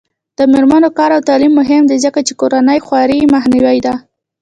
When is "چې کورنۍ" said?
2.27-2.79